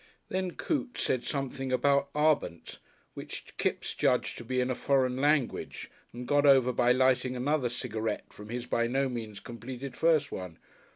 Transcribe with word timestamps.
Then 0.29 0.55
Coote 0.55 0.97
said 0.97 1.23
something 1.23 1.71
about 1.71 2.09
"Abend," 2.15 2.79
which 3.13 3.55
Kipps 3.57 3.93
judged 3.93 4.35
to 4.39 4.43
be 4.43 4.59
in 4.59 4.71
a 4.71 4.73
foreign 4.75 5.17
language 5.17 5.91
and 6.11 6.27
got 6.27 6.47
over 6.47 6.73
by 6.73 6.91
lighting 6.91 7.35
another 7.35 7.69
cigarette 7.69 8.33
from 8.33 8.49
his 8.49 8.65
by 8.65 8.87
no 8.87 9.07
means 9.09 9.39
completed 9.39 9.95
first 9.95 10.31
one. 10.31 10.57